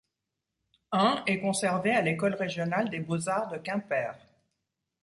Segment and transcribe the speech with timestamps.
[0.93, 4.15] Un est conservé à l'École régionale des beaux-arts de Quimper.